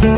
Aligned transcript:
Moin 0.00 0.12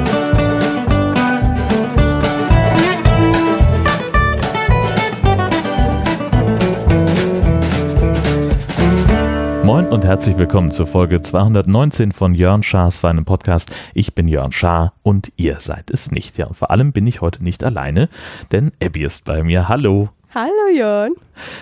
und 9.89 10.05
herzlich 10.05 10.37
willkommen 10.37 10.71
zur 10.71 10.87
Folge 10.87 11.21
219 11.21 12.13
von 12.13 12.37
Jörn 12.37 12.63
Schars 12.63 12.99
feinem 12.99 13.25
Podcast. 13.25 13.73
Ich 13.93 14.15
bin 14.15 14.29
Jörn 14.29 14.53
Schaar 14.53 14.93
und 15.03 15.33
ihr 15.35 15.59
seid 15.59 15.91
es 15.91 16.13
nicht. 16.13 16.39
Ja, 16.39 16.47
und 16.47 16.57
vor 16.57 16.71
allem 16.71 16.93
bin 16.93 17.09
ich 17.09 17.21
heute 17.21 17.43
nicht 17.43 17.65
alleine, 17.65 18.09
denn 18.53 18.71
Abby 18.81 19.03
ist 19.03 19.25
bei 19.25 19.43
mir. 19.43 19.69
Hallo. 19.69 20.11
Hallo 20.35 20.75
Jörn. 20.75 21.13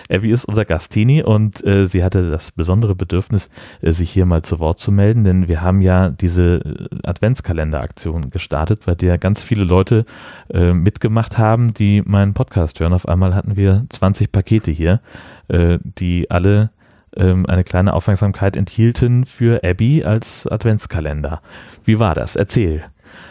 Abby 0.09 0.31
ist 0.31 0.45
unser 0.45 0.63
Gastini 0.63 1.21
und 1.21 1.61
äh, 1.65 1.85
sie 1.87 2.05
hatte 2.05 2.31
das 2.31 2.53
besondere 2.53 2.95
Bedürfnis, 2.95 3.49
äh, 3.81 3.91
sich 3.91 4.11
hier 4.11 4.25
mal 4.25 4.43
zu 4.43 4.59
Wort 4.59 4.79
zu 4.79 4.93
melden, 4.93 5.25
denn 5.25 5.49
wir 5.49 5.61
haben 5.61 5.81
ja 5.81 6.09
diese 6.09 6.61
äh, 6.63 6.87
Adventskalender-Aktion 7.03 8.29
gestartet, 8.29 8.83
bei 8.85 8.95
der 8.95 9.17
ganz 9.17 9.43
viele 9.43 9.65
Leute 9.65 10.05
äh, 10.53 10.71
mitgemacht 10.71 11.37
haben, 11.37 11.73
die 11.73 12.01
meinen 12.05 12.33
Podcast 12.33 12.79
hören. 12.79 12.93
Auf 12.93 13.09
einmal 13.09 13.35
hatten 13.35 13.57
wir 13.57 13.85
20 13.89 14.31
Pakete 14.31 14.71
hier, 14.71 15.01
äh, 15.49 15.77
die 15.83 16.31
alle 16.31 16.71
ähm, 17.17 17.45
eine 17.47 17.65
kleine 17.65 17.93
Aufmerksamkeit 17.93 18.55
enthielten 18.55 19.25
für 19.25 19.65
Abby 19.65 20.05
als 20.05 20.47
Adventskalender. 20.47 21.41
Wie 21.83 21.99
war 21.99 22.15
das? 22.15 22.37
Erzähl. 22.37 22.85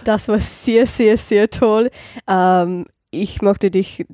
Das 0.05 0.29
war 0.29 0.39
sehr, 0.39 0.85
sehr, 0.85 1.17
sehr 1.17 1.49
toll. 1.49 1.91
Ähm, 2.29 2.85
ich 3.11 3.41
möchte 3.41 3.71
dich, 3.71 4.05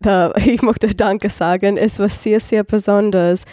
da, 0.00 0.32
ich 0.36 0.62
möchte 0.62 0.88
Danke 0.88 1.30
sagen. 1.30 1.76
Es 1.76 1.98
war 1.98 2.08
sehr, 2.08 2.40
sehr 2.40 2.64
besonders. 2.64 3.44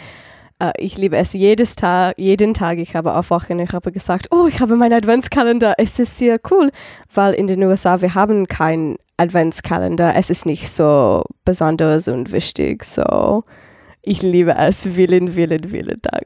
Äh, 0.58 0.72
ich 0.78 0.96
liebe 0.96 1.16
es 1.16 1.32
jedes 1.32 1.76
Tag, 1.76 2.14
jeden 2.18 2.54
Tag. 2.54 2.78
Ich 2.78 2.94
habe 2.94 3.14
aufwachen, 3.14 3.58
ich 3.58 3.72
habe 3.72 3.92
gesagt, 3.92 4.28
oh, 4.30 4.46
ich 4.46 4.60
habe 4.60 4.76
meinen 4.76 4.94
Adventskalender. 4.94 5.74
Es 5.78 5.98
ist 5.98 6.18
sehr 6.18 6.40
cool, 6.50 6.70
weil 7.12 7.34
in 7.34 7.46
den 7.46 7.62
USA 7.62 8.00
wir 8.00 8.14
haben 8.14 8.46
keinen 8.46 8.96
Adventskalender. 9.16 10.14
Es 10.16 10.30
ist 10.30 10.46
nicht 10.46 10.68
so 10.70 11.24
besonders 11.44 12.08
und 12.08 12.32
wichtig. 12.32 12.84
So 12.84 13.44
ich 14.06 14.22
liebe 14.22 14.54
es. 14.54 14.86
Vielen, 14.86 15.32
vielen, 15.32 15.64
vielen 15.64 16.00
Dank. 16.00 16.24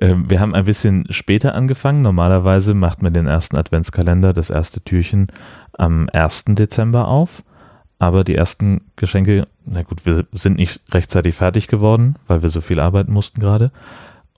Ähm, 0.00 0.28
wir 0.28 0.40
haben 0.40 0.54
ein 0.54 0.64
bisschen 0.64 1.06
später 1.10 1.54
angefangen. 1.54 2.02
Normalerweise 2.02 2.74
macht 2.74 3.02
man 3.02 3.14
den 3.14 3.26
ersten 3.26 3.56
Adventskalender, 3.56 4.32
das 4.32 4.50
erste 4.50 4.82
Türchen, 4.82 5.28
am 5.72 6.08
1. 6.12 6.46
Dezember 6.48 7.08
auf. 7.08 7.44
Aber 7.98 8.24
die 8.24 8.34
ersten 8.34 8.82
Geschenke, 8.96 9.46
na 9.64 9.82
gut, 9.82 10.04
wir 10.04 10.26
sind 10.32 10.56
nicht 10.56 10.80
rechtzeitig 10.92 11.34
fertig 11.34 11.68
geworden, 11.68 12.16
weil 12.26 12.42
wir 12.42 12.48
so 12.48 12.60
viel 12.60 12.80
arbeiten 12.80 13.12
mussten 13.12 13.40
gerade. 13.40 13.70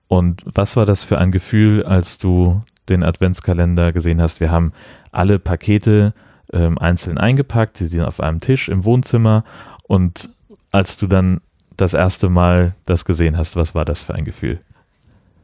Und 0.09 0.43
was 0.45 0.77
war 0.77 0.87
das 0.87 1.05
für 1.05 1.19
ein 1.19 1.33
Gefühl, 1.33 1.85
als 1.85 2.19
du 2.19 2.63
den 2.89 3.03
Adventskalender 3.03 3.93
gesehen 3.93 4.21
hast? 4.21 4.41
Wir 4.41 4.51
haben 4.51 4.73
alle 5.11 5.39
Pakete 5.39 6.13
ähm, 6.53 6.79
einzeln 6.79 7.19
eingepackt, 7.19 7.77
sie 7.79 7.87
sind 7.87 8.03
auf 8.03 8.21
einem 8.21 8.41
Tisch 8.41 8.69
im 8.69 8.85
Wohnzimmer. 8.85 9.45
Und 9.85 10.31
als 10.71 10.97
du 10.97 11.07
dann 11.07 11.41
das 11.77 11.95
erste 11.95 12.29
Mal 12.29 12.75
das 12.85 13.05
gesehen 13.05 13.37
hast, 13.37 13.57
was 13.57 13.75
war 13.75 13.85
das 13.85 14.03
für 14.03 14.15
ein 14.15 14.25
Gefühl? 14.25 14.61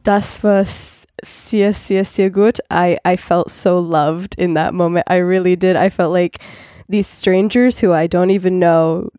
Das 0.03 0.43
war 0.43 0.63
sehr, 0.65 1.73
sehr, 1.73 2.03
sehr 2.03 2.29
gut. 2.29 2.59
I, 2.71 2.97
I 3.07 3.17
felt 3.17 3.49
so 3.49 3.79
loved 3.79 4.35
in 4.35 4.53
that 4.55 4.73
moment. 4.73 5.05
I 5.09 5.19
really 5.19 5.57
did. 5.57 5.77
I 5.77 5.89
felt 5.89 6.11
like 6.11 6.39
these 6.89 7.07
strangers 7.07 7.79
who 7.79 7.91
I 7.93 8.07
don't 8.07 8.31
even 8.31 8.59
know 8.59 9.09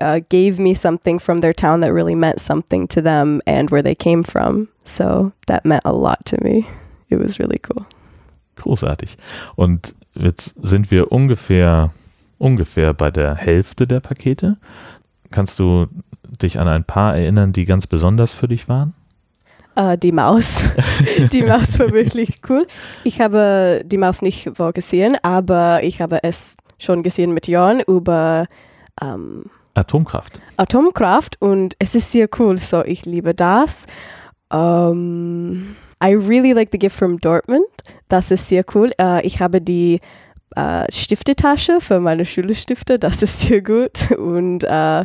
uh, 0.00 0.20
gave 0.28 0.58
me 0.58 0.74
something 0.74 1.18
from 1.18 1.38
their 1.38 1.54
town 1.54 1.80
that 1.80 1.92
really 1.92 2.14
meant 2.14 2.40
something 2.40 2.88
to 2.88 3.00
them 3.00 3.40
and 3.46 3.70
where 3.70 3.82
they 3.82 3.94
came 3.94 4.22
from. 4.22 4.68
So 4.84 5.32
that 5.46 5.64
meant 5.64 5.82
a 5.84 5.92
lot 5.92 6.24
to 6.26 6.42
me. 6.42 6.66
It 7.08 7.18
was 7.18 7.38
really 7.38 7.58
cool. 7.58 7.86
Großartig. 8.56 9.16
Und 9.54 9.94
jetzt 10.14 10.54
sind 10.62 10.90
wir 10.90 11.12
ungefähr, 11.12 11.92
ungefähr 12.38 12.94
bei 12.94 13.10
der 13.10 13.34
Hälfte 13.34 13.86
der 13.86 14.00
Pakete. 14.00 14.56
Kannst 15.30 15.58
du 15.58 15.86
dich 16.40 16.58
an 16.58 16.68
ein 16.68 16.84
paar 16.84 17.16
erinnern, 17.16 17.52
die 17.52 17.64
ganz 17.64 17.86
besonders 17.86 18.32
für 18.32 18.48
dich 18.48 18.68
waren? 18.68 18.94
Uh, 19.78 19.96
die 19.96 20.12
Maus. 20.12 20.62
die 21.32 21.42
Maus 21.42 21.78
war 21.78 21.90
wirklich 21.90 22.40
cool. 22.48 22.66
Ich 23.04 23.20
habe 23.20 23.82
die 23.84 23.98
Maus 23.98 24.22
nicht 24.22 24.50
gesehen, 24.72 25.18
aber 25.22 25.82
ich 25.82 26.00
habe 26.00 26.24
es 26.24 26.56
schon 26.78 27.02
gesehen 27.02 27.32
mit 27.32 27.48
Jon 27.48 27.80
über 27.80 28.46
ähm, 29.02 29.44
Atomkraft. 29.74 30.40
Atomkraft 30.56 31.40
und 31.40 31.74
es 31.78 31.94
ist 31.94 32.10
sehr 32.10 32.28
cool. 32.38 32.58
So, 32.58 32.84
ich 32.84 33.04
liebe 33.04 33.34
das. 33.34 33.86
Um, 34.50 34.56
ähm, 34.60 35.76
I 36.02 36.14
really 36.14 36.52
like 36.52 36.70
the 36.72 36.78
gift 36.78 36.96
from 36.96 37.18
Dortmund. 37.18 37.66
Das 38.08 38.30
ist 38.30 38.48
sehr 38.48 38.64
cool. 38.74 38.90
Uh, 39.00 39.18
ich 39.22 39.40
habe 39.40 39.60
die 39.60 40.00
uh, 40.56 40.84
Stiftetasche 40.90 41.80
für 41.80 42.00
meine 42.00 42.24
Schülerstifte. 42.24 42.98
Das 42.98 43.22
ist 43.22 43.40
sehr 43.40 43.62
gut. 43.62 44.10
Und 44.12 44.64
uh, 44.64 45.04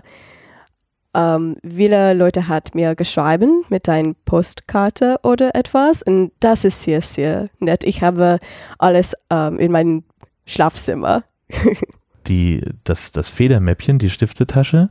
ähm, 1.14 1.58
viele 1.68 2.14
Leute 2.14 2.48
hat 2.48 2.74
mir 2.74 2.96
geschrieben 2.96 3.66
mit 3.70 3.90
einer 3.90 4.14
Postkarte 4.26 5.18
oder 5.24 5.56
etwas 5.56 6.04
und 6.04 6.32
das 6.40 6.64
ist 6.64 6.84
sehr, 6.84 7.02
sehr 7.02 7.48
nett. 7.60 7.84
Ich 7.84 8.02
habe 8.02 8.40
alles 8.78 9.14
ähm, 9.30 9.60
in 9.60 9.72
meinem 9.72 10.04
Schlafzimmer. 10.46 11.24
die, 12.28 12.62
das, 12.84 13.12
das 13.12 13.30
Federmäppchen, 13.30 14.00
die 14.00 14.10
Stiftetasche, 14.10 14.90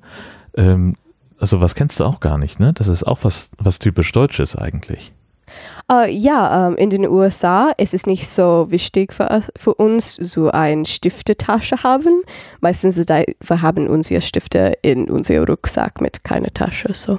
ähm, 0.57 0.97
also 1.39 1.61
was 1.61 1.75
kennst 1.75 2.01
du 2.01 2.05
auch 2.05 2.21
gar 2.21 2.39
nicht, 2.39 2.61
ne? 2.61 2.73
Das 2.75 2.87
ist 2.87 3.05
auch 3.05 3.21
was, 3.23 3.51
was 3.59 3.79
typisch 3.79 4.13
Deutsches 4.13 4.57
eigentlich. 4.57 5.13
Uh, 5.91 6.05
ja, 6.09 6.69
um, 6.69 6.73
ähm, 6.73 6.79
in 6.79 6.91
den 6.91 7.09
USA 7.09 7.71
ist 7.77 7.95
es 7.95 8.07
nicht 8.07 8.29
so 8.29 8.71
wichtig 8.71 9.13
für, 9.13 9.41
für 9.57 9.75
uns, 9.75 10.15
so 10.15 10.51
eine 10.51 10.87
Stiftetasche 10.87 11.83
haben. 11.83 12.23
Meistens 12.61 12.97
wir 12.97 13.63
haben 13.63 13.89
unsere 13.89 14.21
Stifte 14.21 14.75
in 14.83 15.11
unserem 15.11 15.45
Rucksack 15.45 16.01
mit 16.01 16.23
keiner 16.23 16.53
Tasche. 16.55 16.95
So. 16.95 17.19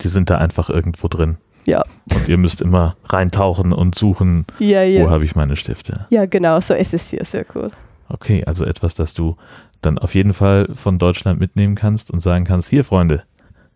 Die 0.00 0.08
sind 0.08 0.30
da 0.30 0.38
einfach 0.38 0.70
irgendwo 0.70 1.08
drin. 1.08 1.36
Ja. 1.66 1.84
Und 2.14 2.28
ihr 2.28 2.38
müsst 2.38 2.62
immer 2.62 2.96
reintauchen 3.10 3.74
und 3.74 3.94
suchen, 3.94 4.46
ja, 4.58 4.82
ja. 4.82 5.04
wo 5.04 5.10
habe 5.10 5.26
ich 5.26 5.36
meine 5.36 5.56
Stifte. 5.56 6.06
Ja, 6.08 6.24
genau, 6.24 6.60
so 6.60 6.72
ist 6.72 6.94
es 6.94 7.10
hier 7.10 7.24
sehr 7.26 7.44
cool. 7.54 7.70
Okay, 8.08 8.44
also 8.44 8.64
etwas, 8.64 8.94
das 8.94 9.14
du 9.14 9.36
dann 9.82 9.98
auf 9.98 10.14
jeden 10.14 10.32
Fall 10.32 10.68
von 10.74 10.98
Deutschland 10.98 11.38
mitnehmen 11.38 11.74
kannst 11.74 12.10
und 12.10 12.20
sagen 12.20 12.44
kannst, 12.44 12.68
hier 12.68 12.84
Freunde, 12.84 13.24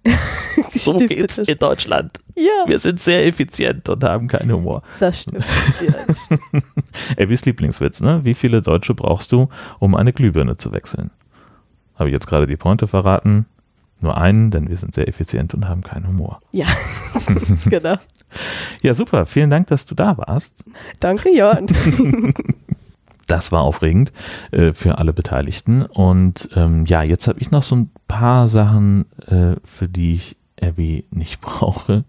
so 0.75 0.94
stimmt, 0.94 1.10
geht's 1.10 1.38
in 1.38 1.56
Deutschland. 1.56 2.19
Ja. 2.34 2.65
Wir 2.66 2.78
sind 2.78 3.00
sehr 3.00 3.26
effizient 3.26 3.88
und 3.88 4.03
haben 4.03 4.26
keinen 4.26 4.53
Humor. 4.53 4.82
Das 4.98 5.22
stimmt. 5.22 5.44
Ja, 5.81 5.94
Abbys 7.16 7.44
Lieblingswitz, 7.44 8.00
ne? 8.00 8.21
Wie 8.25 8.34
viele 8.34 8.62
Deutsche 8.62 8.94
brauchst 8.94 9.31
du, 9.32 9.48
um 9.78 9.94
eine 9.94 10.12
Glühbirne 10.12 10.56
zu 10.56 10.72
wechseln? 10.72 11.10
Habe 11.94 12.09
ich 12.09 12.15
jetzt 12.15 12.26
gerade 12.26 12.47
die 12.47 12.56
Pointe 12.56 12.87
verraten? 12.87 13.47
Nur 14.00 14.19
einen, 14.19 14.50
denn 14.50 14.69
wir 14.69 14.76
sind 14.76 14.94
sehr 14.94 15.06
effizient 15.06 15.54
und 15.54 15.69
haben 15.69 15.82
keinen 15.82 16.09
Humor. 16.09 16.41
Ja, 16.50 16.66
genau. 17.66 17.94
Ja, 18.82 18.94
super. 18.94 19.26
Vielen 19.26 19.50
Dank, 19.50 19.69
dass 19.69 19.87
du 19.87 19.94
da 19.94 20.19
warst. 20.19 20.65
Danke, 20.98 21.32
Jörn. 21.32 21.69
Das 23.32 23.50
war 23.50 23.62
aufregend 23.62 24.12
äh, 24.50 24.75
für 24.75 24.98
alle 24.98 25.15
Beteiligten. 25.15 25.82
Und 25.82 26.50
ähm, 26.54 26.84
ja, 26.84 27.03
jetzt 27.03 27.26
habe 27.28 27.41
ich 27.41 27.50
noch 27.50 27.62
so 27.62 27.76
ein 27.76 27.91
paar 28.06 28.47
Sachen, 28.47 29.06
äh, 29.26 29.56
für 29.65 29.88
die 29.88 30.15
ich 30.15 30.37
Abby 30.60 31.06
nicht 31.10 31.41
brauche, 31.41 32.04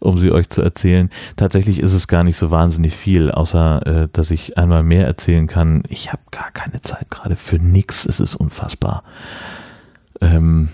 um 0.00 0.16
sie 0.16 0.32
euch 0.32 0.48
zu 0.48 0.62
erzählen. 0.62 1.10
Tatsächlich 1.36 1.80
ist 1.80 1.92
es 1.92 2.08
gar 2.08 2.24
nicht 2.24 2.38
so 2.38 2.50
wahnsinnig 2.50 2.96
viel, 2.96 3.30
außer 3.30 3.86
äh, 3.86 4.08
dass 4.10 4.30
ich 4.30 4.56
einmal 4.56 4.82
mehr 4.82 5.06
erzählen 5.06 5.46
kann. 5.46 5.82
Ich 5.90 6.10
habe 6.10 6.22
gar 6.30 6.50
keine 6.52 6.80
Zeit 6.80 7.10
gerade 7.10 7.36
für 7.36 7.58
nichts. 7.58 8.06
Es 8.06 8.18
ist 8.18 8.34
unfassbar. 8.34 9.04
Ähm, 10.22 10.70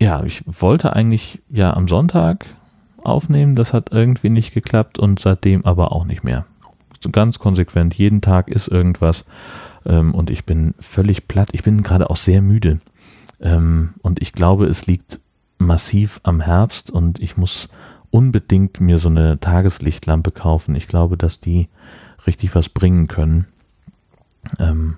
ja, 0.00 0.22
ich 0.22 0.44
wollte 0.46 0.92
eigentlich 0.92 1.42
ja 1.50 1.74
am 1.74 1.88
Sonntag 1.88 2.46
aufnehmen. 3.02 3.56
Das 3.56 3.72
hat 3.72 3.90
irgendwie 3.90 4.30
nicht 4.30 4.54
geklappt 4.54 5.00
und 5.00 5.18
seitdem 5.18 5.64
aber 5.64 5.90
auch 5.90 6.04
nicht 6.04 6.22
mehr 6.22 6.46
ganz 7.12 7.38
konsequent. 7.38 7.94
Jeden 7.94 8.20
Tag 8.20 8.48
ist 8.48 8.68
irgendwas. 8.68 9.24
Ähm, 9.84 10.14
und 10.14 10.30
ich 10.30 10.44
bin 10.44 10.74
völlig 10.78 11.28
platt. 11.28 11.48
Ich 11.52 11.62
bin 11.62 11.82
gerade 11.82 12.10
auch 12.10 12.16
sehr 12.16 12.42
müde. 12.42 12.80
Ähm, 13.40 13.94
und 14.02 14.20
ich 14.20 14.32
glaube, 14.32 14.66
es 14.66 14.86
liegt 14.86 15.20
massiv 15.58 16.20
am 16.22 16.40
Herbst 16.40 16.90
und 16.90 17.18
ich 17.18 17.36
muss 17.36 17.68
unbedingt 18.10 18.80
mir 18.80 18.98
so 18.98 19.08
eine 19.08 19.40
Tageslichtlampe 19.40 20.30
kaufen. 20.30 20.74
Ich 20.74 20.88
glaube, 20.88 21.16
dass 21.16 21.40
die 21.40 21.68
richtig 22.26 22.54
was 22.54 22.68
bringen 22.68 23.08
können. 23.08 23.46
Ähm, 24.58 24.96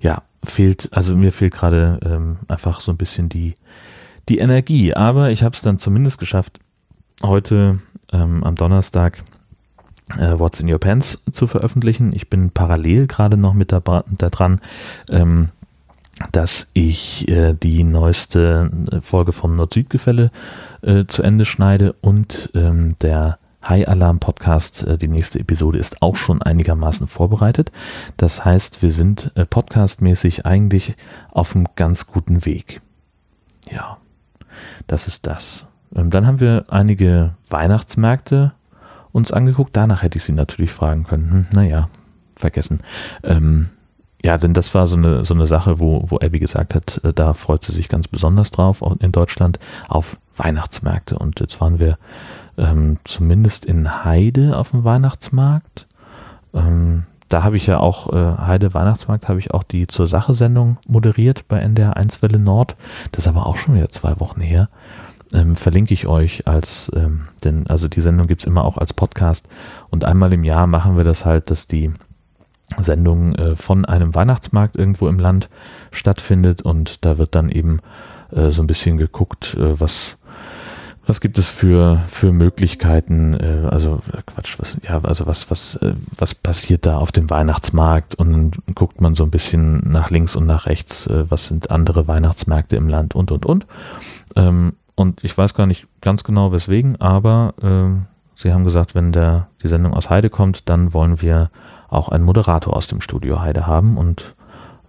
ja, 0.00 0.22
fehlt, 0.44 0.88
also 0.92 1.16
mir 1.16 1.32
fehlt 1.32 1.54
gerade 1.54 2.00
ähm, 2.04 2.38
einfach 2.48 2.80
so 2.80 2.92
ein 2.92 2.96
bisschen 2.96 3.28
die, 3.28 3.54
die 4.28 4.38
Energie. 4.38 4.94
Aber 4.94 5.30
ich 5.30 5.42
habe 5.42 5.54
es 5.54 5.62
dann 5.62 5.78
zumindest 5.78 6.18
geschafft, 6.18 6.60
heute 7.22 7.78
ähm, 8.12 8.44
am 8.44 8.54
Donnerstag 8.54 9.22
äh, 10.18 10.38
What's 10.38 10.60
in 10.60 10.72
Your 10.72 10.78
Pants 10.78 11.22
zu 11.30 11.46
veröffentlichen. 11.46 12.12
Ich 12.14 12.30
bin 12.30 12.50
parallel 12.50 13.06
gerade 13.06 13.36
noch 13.36 13.54
mit 13.54 13.72
da, 13.72 13.80
da 13.80 14.28
dran, 14.28 14.60
ähm, 15.10 15.48
dass 16.32 16.68
ich 16.72 17.28
äh, 17.28 17.54
die 17.54 17.84
neueste 17.84 18.70
Folge 19.00 19.32
vom 19.32 19.56
Nord-Süd-Gefälle 19.56 20.30
äh, 20.82 21.04
zu 21.06 21.22
Ende 21.22 21.44
schneide 21.44 21.94
und 22.00 22.50
ähm, 22.54 22.96
der 23.00 23.38
High 23.68 23.88
Alarm 23.88 24.20
Podcast. 24.20 24.84
Äh, 24.84 24.98
die 24.98 25.08
nächste 25.08 25.40
Episode 25.40 25.78
ist 25.78 26.02
auch 26.02 26.16
schon 26.16 26.42
einigermaßen 26.42 27.06
vorbereitet. 27.06 27.72
Das 28.16 28.44
heißt, 28.44 28.82
wir 28.82 28.92
sind 28.92 29.32
äh, 29.34 29.44
podcastmäßig 29.44 30.46
eigentlich 30.46 30.94
auf 31.32 31.54
einem 31.54 31.66
ganz 31.76 32.06
guten 32.06 32.44
Weg. 32.44 32.80
Ja, 33.70 33.98
das 34.86 35.08
ist 35.08 35.26
das. 35.26 35.66
Ähm, 35.94 36.10
dann 36.10 36.26
haben 36.26 36.40
wir 36.40 36.66
einige 36.68 37.34
Weihnachtsmärkte 37.48 38.52
uns 39.16 39.32
angeguckt. 39.32 39.76
Danach 39.76 40.02
hätte 40.02 40.18
ich 40.18 40.24
sie 40.24 40.32
natürlich 40.32 40.70
fragen 40.70 41.04
können. 41.04 41.30
Hm, 41.30 41.46
naja, 41.52 41.88
vergessen. 42.36 42.80
Ähm, 43.22 43.70
ja, 44.24 44.38
denn 44.38 44.54
das 44.54 44.74
war 44.74 44.86
so 44.86 44.96
eine, 44.96 45.24
so 45.24 45.34
eine 45.34 45.46
Sache, 45.46 45.78
wo, 45.78 46.04
wo 46.08 46.16
Abby 46.16 46.38
gesagt 46.38 46.74
hat, 46.74 47.00
äh, 47.04 47.12
da 47.12 47.32
freut 47.32 47.64
sie 47.64 47.72
sich 47.72 47.88
ganz 47.88 48.08
besonders 48.08 48.50
drauf 48.50 48.82
in 49.00 49.12
Deutschland 49.12 49.58
auf 49.88 50.18
Weihnachtsmärkte. 50.36 51.18
Und 51.18 51.40
jetzt 51.40 51.60
waren 51.60 51.78
wir 51.78 51.98
ähm, 52.58 52.98
zumindest 53.04 53.64
in 53.66 54.04
Heide 54.04 54.56
auf 54.56 54.70
dem 54.70 54.84
Weihnachtsmarkt. 54.84 55.86
Ähm, 56.54 57.04
da 57.28 57.42
habe 57.42 57.56
ich 57.56 57.66
ja 57.66 57.78
auch, 57.78 58.12
äh, 58.12 58.36
Heide 58.38 58.72
Weihnachtsmarkt, 58.72 59.28
habe 59.28 59.38
ich 59.38 59.52
auch 59.52 59.62
die 59.62 59.86
Zur 59.86 60.06
Sache-Sendung 60.06 60.78
moderiert 60.86 61.48
bei 61.48 61.58
NDR 61.58 61.96
1 61.96 62.22
Welle 62.22 62.40
Nord. 62.40 62.76
Das 63.12 63.24
ist 63.24 63.28
aber 63.28 63.46
auch 63.46 63.56
schon 63.56 63.74
wieder 63.74 63.88
zwei 63.90 64.20
Wochen 64.20 64.40
her. 64.40 64.68
Ähm, 65.36 65.54
verlinke 65.54 65.92
ich 65.92 66.06
euch 66.06 66.48
als, 66.48 66.90
ähm, 66.96 67.28
denn 67.44 67.66
also 67.66 67.88
die 67.88 68.00
Sendung 68.00 68.26
gibt 68.26 68.40
es 68.40 68.46
immer 68.46 68.64
auch 68.64 68.78
als 68.78 68.94
Podcast 68.94 69.46
und 69.90 70.06
einmal 70.06 70.32
im 70.32 70.44
Jahr 70.44 70.66
machen 70.66 70.96
wir 70.96 71.04
das 71.04 71.26
halt, 71.26 71.50
dass 71.50 71.66
die 71.66 71.92
Sendung 72.78 73.34
äh, 73.34 73.54
von 73.54 73.84
einem 73.84 74.14
Weihnachtsmarkt 74.14 74.76
irgendwo 74.76 75.08
im 75.08 75.18
Land 75.18 75.50
stattfindet 75.90 76.62
und 76.62 77.04
da 77.04 77.18
wird 77.18 77.34
dann 77.34 77.50
eben 77.50 77.80
äh, 78.32 78.50
so 78.50 78.62
ein 78.62 78.66
bisschen 78.66 78.96
geguckt, 78.96 79.54
äh, 79.58 79.78
was 79.78 80.16
was 81.04 81.20
gibt 81.20 81.38
es 81.38 81.50
für 81.50 82.00
für 82.06 82.32
Möglichkeiten? 82.32 83.34
Äh, 83.34 83.68
also 83.70 84.00
äh, 84.14 84.22
Quatsch, 84.24 84.58
was 84.58 84.78
ja 84.88 84.98
also 85.02 85.26
was 85.26 85.50
was 85.50 85.76
äh, 85.76 85.92
was 86.16 86.34
passiert 86.34 86.86
da 86.86 86.96
auf 86.96 87.12
dem 87.12 87.28
Weihnachtsmarkt 87.28 88.14
und 88.14 88.56
guckt 88.74 89.02
man 89.02 89.14
so 89.14 89.22
ein 89.24 89.30
bisschen 89.30 89.82
nach 89.84 90.08
links 90.08 90.34
und 90.34 90.46
nach 90.46 90.64
rechts, 90.64 91.10
was 91.10 91.46
sind 91.46 91.70
andere 91.70 92.08
Weihnachtsmärkte 92.08 92.76
im 92.76 92.88
Land 92.88 93.14
und 93.14 93.30
und 93.32 93.44
und. 93.44 93.66
Und 94.96 95.22
ich 95.22 95.36
weiß 95.36 95.54
gar 95.54 95.66
nicht 95.66 95.86
ganz 96.00 96.24
genau 96.24 96.52
weswegen, 96.52 97.00
aber 97.00 97.54
äh, 97.62 98.00
sie 98.34 98.52
haben 98.52 98.64
gesagt, 98.64 98.94
wenn 98.94 99.12
der 99.12 99.48
die 99.62 99.68
Sendung 99.68 99.94
aus 99.94 100.10
Heide 100.10 100.30
kommt, 100.30 100.68
dann 100.68 100.94
wollen 100.94 101.20
wir 101.20 101.50
auch 101.88 102.08
einen 102.08 102.24
Moderator 102.24 102.74
aus 102.74 102.88
dem 102.88 103.00
Studio 103.00 103.40
Heide 103.40 103.66
haben 103.66 103.98
und 103.98 104.34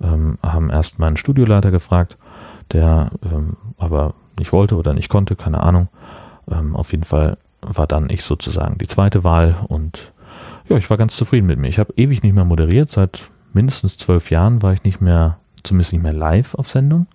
ähm, 0.01 0.37
haben 0.41 0.69
erst 0.69 0.97
meinen 0.97 1.17
Studioleiter 1.17 1.71
gefragt, 1.71 2.17
der 2.71 3.11
ähm, 3.23 3.57
aber 3.77 4.13
nicht 4.39 4.53
wollte 4.53 4.75
oder 4.77 4.93
nicht 4.93 5.09
konnte, 5.09 5.35
keine 5.35 5.61
Ahnung. 5.61 5.89
Ähm, 6.49 6.75
auf 6.75 6.91
jeden 6.91 7.03
Fall 7.03 7.37
war 7.61 7.85
dann 7.85 8.09
ich 8.09 8.23
sozusagen 8.23 8.77
die 8.77 8.87
zweite 8.87 9.23
Wahl 9.23 9.55
und 9.67 10.13
ja, 10.69 10.77
ich 10.77 10.89
war 10.89 10.97
ganz 10.97 11.15
zufrieden 11.15 11.47
mit 11.47 11.59
mir. 11.59 11.67
Ich 11.67 11.79
habe 11.79 11.93
ewig 11.97 12.23
nicht 12.23 12.33
mehr 12.33 12.45
moderiert, 12.45 12.91
seit 12.91 13.29
mindestens 13.53 13.97
zwölf 13.97 14.31
Jahren 14.31 14.61
war 14.61 14.73
ich 14.73 14.83
nicht 14.83 15.01
mehr, 15.01 15.37
zumindest 15.63 15.93
nicht 15.93 16.03
mehr 16.03 16.13
live 16.13 16.55
auf 16.55 16.69
Sendung. 16.69 17.07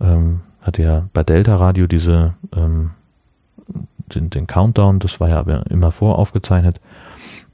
Ähm, 0.00 0.40
hatte 0.64 0.82
ja 0.82 1.08
bei 1.12 1.22
Delta 1.22 1.56
Radio 1.56 1.86
diese 1.86 2.34
ähm, 2.56 2.90
den, 4.14 4.30
den, 4.30 4.46
Countdown, 4.46 4.98
das 4.98 5.20
war 5.20 5.28
ja 5.28 5.40
immer 5.70 5.92
voraufgezeichnet. 5.92 6.80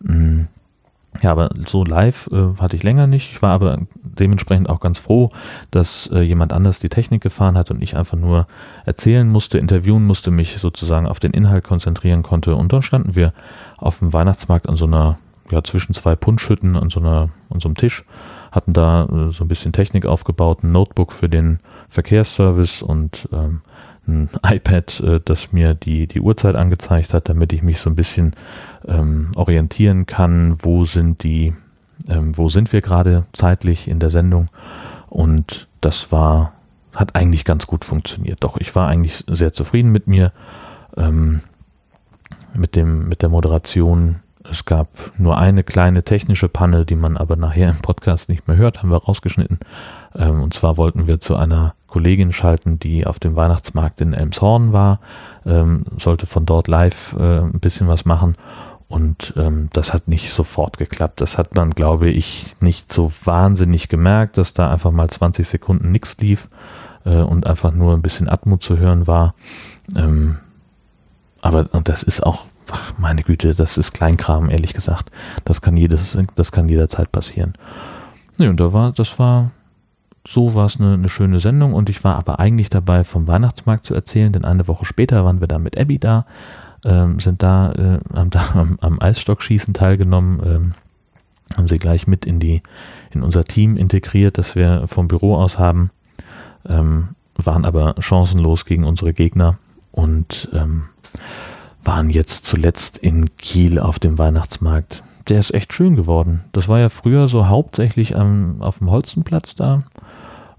Mhm. 0.01 0.49
Ja, 1.23 1.33
aber 1.33 1.51
so 1.67 1.85
live 1.85 2.29
äh, 2.33 2.61
hatte 2.61 2.77
ich 2.77 2.83
länger 2.83 3.07
nicht. 3.07 3.33
Ich 3.33 3.43
war 3.43 3.51
aber 3.51 3.79
dementsprechend 4.03 4.71
auch 4.71 4.81
ganz 4.81 4.99
froh, 4.99 5.29
dass 5.71 6.09
äh, 6.13 6.21
jemand 6.21 6.53
anders 6.53 6.79
die 6.79 6.89
Technik 6.89 7.21
gefahren 7.21 7.59
hat 7.59 7.71
und 7.71 7.83
ich 7.83 7.97
einfach 7.97 8.17
nur 8.17 8.47
erzählen 8.87 9.29
musste, 9.29 9.59
interviewen 9.59 10.07
musste, 10.07 10.31
mich 10.31 10.57
sozusagen 10.59 11.07
auf 11.07 11.21
den 11.21 11.33
Inhalt 11.33 11.65
konzentrieren 11.65 12.23
konnte. 12.23 12.55
Und 12.55 12.73
dann 12.73 12.83
standen 12.83 13.17
wir 13.17 13.33
auf 13.79 13.99
dem 13.99 14.13
Weihnachtsmarkt 14.13 14.69
an 14.69 14.77
so 14.77 14.87
einer, 14.87 15.19
ja, 15.51 15.63
zwischen 15.65 15.95
zwei 15.95 16.15
Punschhütten 16.15 16.77
an 16.77 16.91
so 16.91 17.01
einer, 17.01 17.31
an 17.51 17.61
so 17.61 17.69
einem 17.69 17.77
Tisch, 17.77 18.05
hatten 18.51 18.73
da 18.73 19.05
äh, 19.05 19.31
so 19.31 19.45
ein 19.45 19.49
bisschen 19.49 19.73
Technik 19.73 20.07
aufgebaut, 20.07 20.63
ein 20.63 20.73
Notebook 20.73 21.13
für 21.13 21.29
den 21.29 21.61
Verkehrsservice 21.89 22.83
und 22.83 23.29
ähm, 23.33 23.63
ein 24.07 24.29
iPad, 24.45 25.01
äh, 25.01 25.21
das 25.25 25.53
mir 25.53 25.75
die, 25.75 26.07
die 26.07 26.21
Uhrzeit 26.21 26.57
angezeigt 26.57 27.15
hat, 27.15 27.29
damit 27.29 27.53
ich 27.53 27.63
mich 27.63 27.81
so 27.81 27.91
ein 27.91 27.97
bisschen 27.97 28.35
ähm, 28.87 29.31
orientieren 29.37 30.07
kann, 30.07 30.57
wo 30.61 30.85
sind 30.85 31.23
die, 31.23 31.55
ähm, 32.09 32.37
wo 32.37 32.49
sind 32.49 32.73
wir 32.73 32.81
gerade 32.81 33.25
zeitlich 33.33 33.89
in 33.89 33.99
der 33.99 34.11
Sendung. 34.11 34.49
Und 35.09 35.69
das 35.81 36.13
war, 36.13 36.53
hat 36.95 37.15
eigentlich 37.15 37.45
ganz 37.45 37.67
gut 37.67 37.85
funktioniert. 37.85 38.43
Doch, 38.43 38.57
ich 38.59 38.75
war 38.75 38.89
eigentlich 38.89 39.25
sehr 39.29 39.53
zufrieden 39.53 39.91
mit 39.91 40.07
mir, 40.07 40.33
ähm, 40.97 41.41
mit 42.57 42.77
dem, 42.77 43.09
mit 43.09 43.23
der 43.23 43.29
Moderation. 43.29 44.17
Es 44.49 44.65
gab 44.65 44.89
nur 45.19 45.37
eine 45.37 45.63
kleine 45.63 46.03
technische 46.03 46.49
Panne, 46.49 46.87
die 46.87 46.95
man 46.95 47.17
aber 47.17 47.37
nachher 47.37 47.69
im 47.69 47.83
Podcast 47.83 48.29
nicht 48.29 48.49
mehr 48.49 48.57
hört, 48.57 48.83
haben 48.83 48.91
wir 48.91 48.97
rausgeschnitten. 48.97 49.59
Ähm, 50.15 50.43
und 50.43 50.55
zwar 50.55 50.77
wollten 50.77 51.07
wir 51.07 51.21
zu 51.21 51.37
einer 51.37 51.75
Kollegin 51.87 52.33
schalten, 52.33 52.79
die 52.79 53.07
auf 53.07 53.19
dem 53.19 53.37
Weihnachtsmarkt 53.37 54.01
in 54.01 54.15
Elmshorn 54.15 54.73
war, 54.73 55.01
ähm, 55.45 55.85
sollte 55.99 56.27
von 56.27 56.47
dort 56.47 56.69
live 56.69 57.15
äh, 57.19 57.41
ein 57.41 57.61
bisschen 57.61 57.89
was 57.89 58.05
machen. 58.07 58.37
Und 58.89 59.35
ähm, 59.37 59.69
das 59.73 59.93
hat 59.93 60.09
nicht 60.09 60.31
sofort 60.31 60.79
geklappt. 60.79 61.21
Das 61.21 61.37
hat 61.37 61.55
man, 61.55 61.71
glaube 61.71 62.09
ich, 62.09 62.57
nicht 62.61 62.93
so 62.93 63.13
wahnsinnig 63.25 63.89
gemerkt, 63.89 64.39
dass 64.39 64.55
da 64.55 64.71
einfach 64.71 64.91
mal 64.91 65.09
20 65.09 65.47
Sekunden 65.47 65.93
nichts 65.93 66.17
lief 66.19 66.49
äh, 67.05 67.19
und 67.19 67.47
einfach 67.47 67.73
nur 67.73 67.95
ein 67.95 68.03
bisschen 68.03 68.29
Atmo 68.29 68.57
zu 68.57 68.79
hören 68.79 69.07
war. 69.07 69.35
Aber 71.43 71.69
und 71.73 71.89
das 71.89 72.05
ist 72.05 72.25
auch, 72.25 72.47
ach, 72.73 72.93
meine 72.99 73.23
Güte, 73.23 73.55
das 73.55 73.79
ist 73.79 73.93
Kleinkram, 73.93 74.51
ehrlich 74.51 74.75
gesagt. 74.75 75.11
Das 75.45 75.61
kann 75.61 75.77
jedes, 75.77 76.19
das 76.37 76.53
kann 76.53 76.69
jederzeit 76.69 77.13
passieren. 77.13 77.55
Nee, 78.39 78.49
und 78.49 78.61
da 78.61 78.73
war, 78.73 78.93
das 78.93 79.19
war 79.19 79.51
so 80.27 80.55
war 80.55 80.67
es 80.67 80.79
eine, 80.79 80.95
eine, 80.95 81.09
schöne 81.09 81.41
Sendung 81.41 81.73
und 81.73 81.89
ich 81.89 82.05
war 82.05 82.17
aber 82.17 82.41
eigentlich 82.41 82.69
dabei, 82.69 83.05
vom 83.05 83.27
Weihnachtsmarkt 83.27 83.87
zu 83.87 83.95
erzählen, 83.95 84.33
denn 84.33 84.45
eine 84.45 84.69
Woche 84.69 84.85
später 84.85 85.25
waren 85.25 85.41
wir 85.41 85.49
da 85.49 85.59
mit 85.59 85.79
Abby 85.79 85.99
da, 85.99 86.27
ähm, 86.85 87.21
sind 87.21 87.43
da, 87.43 87.73
äh, 87.73 87.99
haben 88.15 88.31
da 88.31 88.51
am, 88.55 88.79
am 88.81 89.01
Eisstockschießen 89.01 89.75
teilgenommen, 89.75 90.41
ähm, 90.45 90.75
haben 91.57 91.69
sie 91.69 91.79
gleich 91.79 92.07
mit 92.07 92.27
in 92.27 92.39
die, 92.39 92.63
in 93.11 93.23
unser 93.23 93.45
Team 93.45 93.77
integriert, 93.77 94.39
das 94.39 94.55
wir 94.55 94.87
vom 94.87 95.09
Büro 95.09 95.37
aus 95.37 95.59
haben, 95.59 95.91
ähm, 96.69 97.09
waren 97.35 97.65
aber 97.65 97.95
chancenlos 97.99 98.67
gegen 98.67 98.85
unsere 98.85 99.15
Gegner 99.15 99.59
und 99.91 100.49
ähm, 100.53 100.85
waren 101.85 102.11
jetzt 102.11 102.47
zuletzt 102.47 102.99
in 102.99 103.37
Kiel 103.37 103.79
auf 103.79 103.99
dem 103.99 104.19
Weihnachtsmarkt. 104.19 105.03
Der 105.29 105.39
ist 105.39 105.55
echt 105.55 105.73
schön 105.73 105.97
geworden. 105.97 106.45
Das 106.53 106.69
war 106.69 106.79
ja 106.79 106.89
früher 106.89 107.29
so 107.29 107.49
hauptsächlich 107.49 108.17
am, 108.17 108.63
auf 108.63 108.79
dem 108.79 108.91
Holzenplatz 108.91 109.55
da 109.55 109.85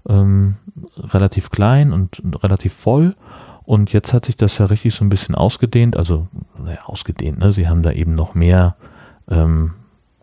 ähm, 0.08 0.56
relativ 0.98 1.50
klein 1.50 1.92
und 1.92 2.22
relativ 2.42 2.72
voll. 2.72 3.14
Und 3.64 3.92
jetzt 3.92 4.12
hat 4.12 4.26
sich 4.26 4.36
das 4.36 4.58
ja 4.58 4.66
richtig 4.66 4.94
so 4.94 5.04
ein 5.04 5.08
bisschen 5.08 5.34
ausgedehnt, 5.34 5.96
also 5.96 6.26
naja, 6.62 6.80
ausgedehnt, 6.84 7.38
ne? 7.38 7.52
Sie 7.52 7.68
haben 7.68 7.82
da 7.82 7.92
eben 7.92 8.14
noch 8.14 8.34
mehr 8.34 8.76
ähm, 9.30 9.74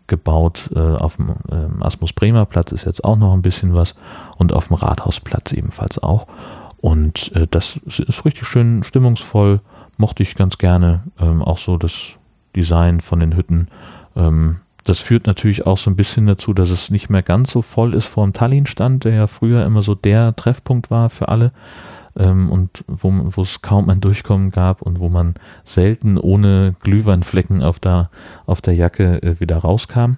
gebaut. 0.06 0.70
Äh, 0.74 0.78
auf 0.78 1.16
dem 1.16 1.36
ähm, 1.50 1.82
Asmus 1.82 2.12
Bremer 2.12 2.44
Platz 2.44 2.72
ist 2.72 2.84
jetzt 2.84 3.02
auch 3.02 3.16
noch 3.16 3.32
ein 3.32 3.42
bisschen 3.42 3.74
was 3.74 3.94
und 4.36 4.52
auf 4.52 4.68
dem 4.68 4.76
Rathausplatz 4.76 5.52
ebenfalls 5.52 5.98
auch. 6.02 6.26
Und 6.78 7.34
äh, 7.34 7.46
das 7.50 7.76
ist 7.86 8.24
richtig 8.24 8.46
schön 8.46 8.82
stimmungsvoll, 8.84 9.60
mochte 10.00 10.22
ich 10.22 10.34
ganz 10.34 10.58
gerne. 10.58 11.04
Ähm, 11.20 11.42
auch 11.42 11.58
so 11.58 11.76
das 11.76 12.16
Design 12.56 13.00
von 13.00 13.20
den 13.20 13.36
Hütten. 13.36 13.68
Ähm, 14.16 14.56
das 14.84 14.98
führt 14.98 15.26
natürlich 15.26 15.66
auch 15.66 15.78
so 15.78 15.90
ein 15.90 15.96
bisschen 15.96 16.26
dazu, 16.26 16.54
dass 16.54 16.70
es 16.70 16.90
nicht 16.90 17.10
mehr 17.10 17.22
ganz 17.22 17.52
so 17.52 17.62
voll 17.62 17.94
ist 17.94 18.06
vor 18.06 18.24
dem 18.24 18.32
Tallinn-Stand, 18.32 19.04
der 19.04 19.14
ja 19.14 19.26
früher 19.26 19.64
immer 19.64 19.82
so 19.82 19.94
der 19.94 20.34
Treffpunkt 20.34 20.90
war 20.90 21.10
für 21.10 21.28
alle 21.28 21.52
ähm, 22.16 22.50
und 22.50 22.82
wo, 22.88 23.42
es 23.42 23.62
kaum 23.62 23.90
ein 23.90 24.00
Durchkommen 24.00 24.50
gab 24.50 24.82
und 24.82 24.98
wo 24.98 25.08
man 25.08 25.34
selten 25.64 26.18
ohne 26.18 26.74
Glühweinflecken 26.80 27.62
auf 27.62 27.78
der, 27.78 28.10
auf 28.46 28.62
der 28.62 28.74
Jacke 28.74 29.22
äh, 29.22 29.38
wieder 29.38 29.58
rauskam. 29.58 30.16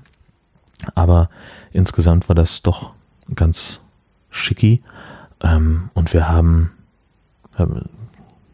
Aber 0.94 1.28
insgesamt 1.72 2.28
war 2.28 2.34
das 2.36 2.62
doch 2.62 2.92
ganz 3.34 3.80
schicki 4.30 4.82
ähm, 5.42 5.90
und 5.94 6.12
wir 6.12 6.28
haben, 6.28 6.70
haben 7.54 7.88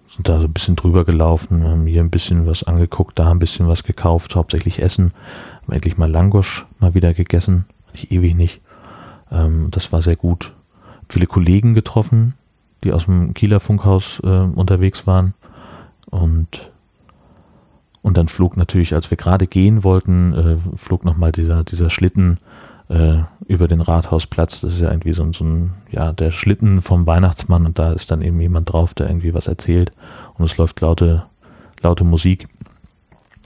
sind 0.09 0.29
da 0.29 0.38
so 0.41 0.47
ein 0.47 0.53
bisschen 0.53 0.77
drüber 0.77 1.05
gelaufen, 1.05 1.65
haben 1.65 1.87
hier 1.87 2.03
ein 2.03 2.11
bisschen 2.11 2.47
was 2.47 2.65
angeguckt, 2.65 3.19
da 3.19 3.31
ein 3.31 3.38
bisschen 3.38 3.69
was 3.69 3.85
gekauft, 3.85 4.37
hauptsächlich 4.37 4.81
Essen. 4.81 5.12
Haben 5.62 5.73
endlich 5.73 5.99
mal 5.99 6.11
Langosch 6.11 6.67
mal 6.79 6.95
wieder 6.95 7.12
gegessen, 7.15 7.67
ich 7.93 8.11
ewig 8.11 8.35
nicht. 8.35 8.61
Ähm, 9.31 9.69
das 9.71 9.93
war 9.93 10.03
sehr 10.03 10.17
gut. 10.17 10.55
Viele 11.09 11.27
Kollegen 11.27 11.75
getroffen, 11.75 12.35
die 12.85 12.93
aus 12.93 13.05
dem 13.05 13.35
Kieler 13.35 13.61
Funkhaus 13.61 14.21
äh, 14.25 14.27
unterwegs 14.27 15.07
waren. 15.07 15.35
Und, 16.07 16.71
und 18.00 18.17
dann 18.17 18.29
flog 18.29 18.57
natürlich, 18.57 18.95
als 18.95 19.11
wir 19.11 19.19
gerade 19.19 19.47
gehen 19.47 19.85
wollten, 19.85 20.33
äh, 20.33 20.57
flog 20.77 21.05
nochmal 21.05 21.33
dieser, 21.33 21.65
dieser 21.65 21.91
Schlitten 21.91 22.38
äh, 22.88 23.18
über 23.47 23.68
den 23.68 23.80
Rathausplatz. 23.80 24.61
Das 24.61 24.75
ist 24.75 24.80
ja 24.80 24.90
irgendwie 24.90 25.12
so, 25.12 25.30
so 25.33 25.45
ein, 25.45 25.75
ja, 25.90 26.12
der 26.12 26.30
Schlitten 26.30 26.83
vom 26.83 27.07
Weihnachtsmann 27.07 27.66
und 27.66 27.78
da 27.78 27.92
ist 27.92 28.11
dann 28.11 28.23
eben 28.23 28.40
jemand 28.40 28.73
drauf, 28.73 28.95
der 28.95 29.09
irgendwie 29.09 29.35
was 29.35 29.47
erzählt 29.47 29.90
und 30.35 30.45
es 30.45 30.57
läuft 30.57 30.80
laute, 30.80 31.25
laute 31.83 32.04
Musik. 32.04 32.49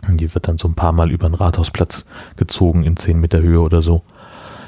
Die 0.08 0.34
wird 0.34 0.49
dann 0.49 0.58
so 0.58 0.66
ein 0.66 0.75
paar 0.75 0.92
Mal 0.92 1.11
über 1.12 1.28
den 1.28 1.34
Rathausplatz 1.34 2.04
gezogen 2.37 2.82
in 2.82 2.96
10 2.96 3.20
Meter 3.20 3.40
Höhe 3.40 3.61
oder 3.61 3.80
so. 3.80 4.02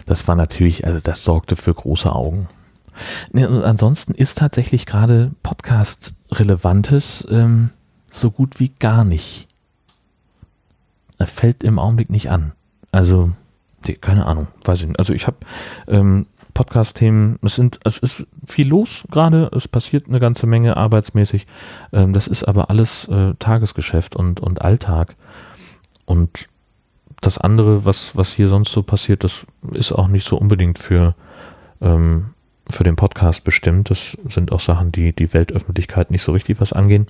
Das 0.06 0.28
war 0.28 0.36
natürlich, 0.36 0.86
also 0.86 1.00
das 1.02 1.24
sorgte 1.24 1.56
für 1.56 1.74
große 1.74 2.12
Augen. 2.12 2.46
und 3.32 3.64
ansonsten 3.64 4.14
ist 4.14 4.38
tatsächlich 4.38 4.86
gerade 4.86 5.32
Podcast-Relevantes 5.42 7.26
ähm, 7.30 7.70
so 8.10 8.30
gut 8.30 8.60
wie 8.60 8.68
gar 8.68 9.02
nicht. 9.04 9.48
Er 11.18 11.26
fällt 11.26 11.64
im 11.64 11.78
Augenblick 11.78 12.10
nicht 12.10 12.30
an. 12.30 12.52
Also, 12.92 13.32
die, 13.86 13.94
keine 13.94 14.26
Ahnung, 14.26 14.48
weiß 14.64 14.80
ich 14.80 14.86
nicht. 14.88 14.98
Also 14.98 15.12
ich 15.12 15.26
habe 15.26 15.36
ähm, 15.88 16.26
Podcast-Themen, 16.54 17.38
es 17.42 17.56
sind, 17.56 17.80
es 17.84 17.98
ist 17.98 18.26
viel 18.46 18.68
los 18.68 19.04
gerade, 19.10 19.50
es 19.54 19.68
passiert 19.68 20.08
eine 20.08 20.20
ganze 20.20 20.46
Menge 20.46 20.76
arbeitsmäßig. 20.76 21.46
Ähm, 21.92 22.12
das 22.12 22.28
ist 22.28 22.44
aber 22.44 22.70
alles 22.70 23.08
äh, 23.08 23.34
Tagesgeschäft 23.38 24.16
und, 24.16 24.40
und 24.40 24.62
Alltag. 24.64 25.16
Und 26.06 26.48
das 27.20 27.38
andere, 27.38 27.84
was, 27.84 28.16
was 28.16 28.32
hier 28.32 28.48
sonst 28.48 28.72
so 28.72 28.82
passiert, 28.82 29.24
das 29.24 29.46
ist 29.72 29.92
auch 29.92 30.08
nicht 30.08 30.26
so 30.26 30.36
unbedingt 30.36 30.78
für, 30.78 31.14
ähm, 31.80 32.30
für 32.68 32.84
den 32.84 32.96
Podcast 32.96 33.44
bestimmt. 33.44 33.90
Das 33.90 34.16
sind 34.28 34.52
auch 34.52 34.60
Sachen, 34.60 34.92
die 34.92 35.12
die 35.12 35.32
Weltöffentlichkeit 35.32 36.10
nicht 36.10 36.22
so 36.22 36.32
richtig 36.32 36.60
was 36.60 36.72
angehen. 36.72 37.08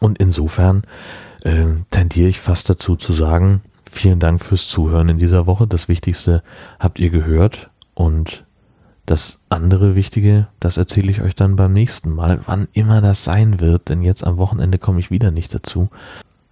Und 0.00 0.18
insofern 0.18 0.82
äh, 1.42 1.66
tendiere 1.90 2.28
ich 2.28 2.40
fast 2.40 2.68
dazu 2.68 2.96
zu 2.96 3.12
sagen, 3.12 3.62
vielen 3.90 4.20
Dank 4.20 4.42
fürs 4.42 4.68
Zuhören 4.68 5.08
in 5.08 5.18
dieser 5.18 5.46
Woche. 5.46 5.66
Das 5.66 5.88
Wichtigste 5.88 6.42
habt 6.78 6.98
ihr 6.98 7.10
gehört 7.10 7.70
und 7.94 8.44
das 9.06 9.40
andere 9.48 9.96
Wichtige, 9.96 10.46
das 10.60 10.76
erzähle 10.76 11.10
ich 11.10 11.20
euch 11.20 11.34
dann 11.34 11.56
beim 11.56 11.72
nächsten 11.72 12.10
Mal, 12.10 12.40
wann 12.46 12.68
immer 12.72 13.00
das 13.00 13.24
sein 13.24 13.60
wird, 13.60 13.88
denn 13.88 14.02
jetzt 14.02 14.24
am 14.24 14.36
Wochenende 14.36 14.78
komme 14.78 15.00
ich 15.00 15.10
wieder 15.10 15.30
nicht 15.32 15.52
dazu. 15.52 15.88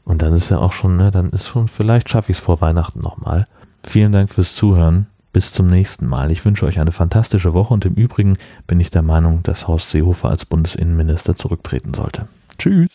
Und 0.05 0.23
dann 0.23 0.33
ist 0.33 0.49
ja 0.49 0.59
auch 0.59 0.73
schon, 0.73 0.97
ne, 0.97 1.11
dann 1.11 1.31
ist 1.31 1.47
schon, 1.47 1.69
vielleicht 1.69 2.09
schaffe 2.09 2.33
ich 2.33 2.39
es 2.39 2.45
vor 2.45 2.61
Weihnachten 2.61 3.01
nochmal. 3.01 3.47
Vielen 3.87 4.11
Dank 4.11 4.31
fürs 4.31 4.55
Zuhören. 4.55 5.07
Bis 5.33 5.53
zum 5.53 5.67
nächsten 5.67 6.07
Mal. 6.07 6.31
Ich 6.31 6.45
wünsche 6.45 6.65
euch 6.65 6.81
eine 6.81 6.91
fantastische 6.91 7.53
Woche 7.53 7.75
und 7.75 7.85
im 7.85 7.95
Übrigen 7.95 8.33
bin 8.67 8.81
ich 8.81 8.89
der 8.91 9.03
Meinung, 9.03 9.43
dass 9.43 9.69
Horst 9.69 9.91
Seehofer 9.91 10.31
als 10.31 10.47
Bundesinnenminister 10.47 11.37
zurücktreten 11.37 11.93
sollte. 11.93 12.27
Tschüss. 12.59 12.89